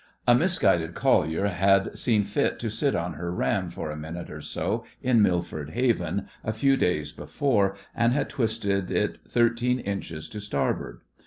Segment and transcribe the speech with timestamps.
[0.27, 4.41] A misguided collier had seen fit to sit on her ram for a minute or
[4.41, 10.41] so in Milford Haven, a few days before, and had twisted it thirteen inches to
[10.41, 11.01] starboard.